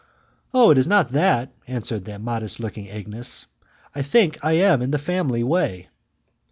"Oh! 0.51 0.71
it 0.71 0.79
is 0.79 0.87
not 0.87 1.11
that," 1.11 1.51
answered 1.67 2.05
the 2.05 2.17
modest 2.17 2.59
looking 2.59 2.89
Agnes, 2.89 3.45
"I 3.93 4.01
think 4.01 4.43
I 4.43 4.53
am 4.53 4.81
in 4.81 4.89
the 4.89 4.97
family 4.97 5.43
way." 5.43 5.89